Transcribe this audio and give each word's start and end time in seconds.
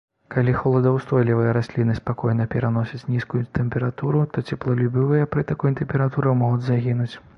Калі 0.33 0.53
холадаўстойлівыя 0.59 1.51
расліны 1.57 1.97
спакойна 1.99 2.47
пераносяць 2.55 3.03
нізкую 3.17 3.41
тэмпературу, 3.61 4.25
то 4.33 4.45
цеплалюбівыя 4.49 5.29
пры 5.35 5.41
такой 5.53 5.77
тэмпературы 5.83 6.35
могуць 6.43 6.67
загінуць. 6.73 7.13